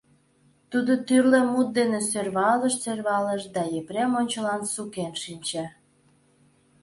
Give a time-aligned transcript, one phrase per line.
[0.71, 5.65] Тудо тӱрлӧ мут дене сӧрвалыш-сӧрвалыш да Епрем ончылан сукен шинче.